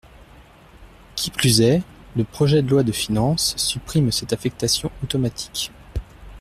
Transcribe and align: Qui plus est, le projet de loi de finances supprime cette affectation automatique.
Qui 1.15 1.29
plus 1.29 1.61
est, 1.61 1.83
le 2.15 2.23
projet 2.23 2.63
de 2.63 2.67
loi 2.71 2.81
de 2.81 2.91
finances 2.91 3.53
supprime 3.57 4.11
cette 4.11 4.33
affectation 4.33 4.89
automatique. 5.03 5.71